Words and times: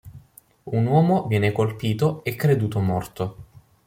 Un 0.65 0.87
uomo 0.87 1.27
viene 1.27 1.51
colpito 1.51 2.23
e 2.23 2.35
creduto 2.35 2.79
morto. 2.79 3.37